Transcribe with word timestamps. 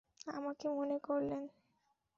আমাকে 0.29 0.65
মনে 0.69 0.97
করলেন? 0.99 1.43